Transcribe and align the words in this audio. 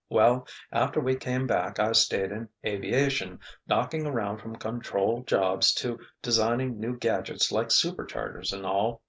Well, 0.09 0.47
after 0.71 0.99
we 0.99 1.15
came 1.15 1.45
back 1.45 1.77
I 1.77 1.91
stayed 1.91 2.31
in 2.31 2.49
aviation, 2.65 3.39
knocking 3.67 4.07
around 4.07 4.39
from 4.39 4.55
control 4.55 5.21
jobs 5.21 5.75
to 5.75 5.99
designing 6.23 6.79
new 6.79 6.97
gadgets 6.97 7.51
like 7.51 7.67
superchargers 7.67 8.51
and 8.51 8.65
all. 8.65 8.99